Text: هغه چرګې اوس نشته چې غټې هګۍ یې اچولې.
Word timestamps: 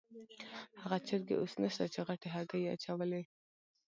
هغه 0.81 0.97
چرګې 1.07 1.35
اوس 1.37 1.53
نشته 1.63 1.85
چې 1.93 1.99
غټې 2.07 2.29
هګۍ 2.35 2.61
یې 2.63 2.71
اچولې. 2.75 3.21